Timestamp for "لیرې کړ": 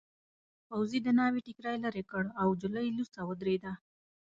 1.83-2.23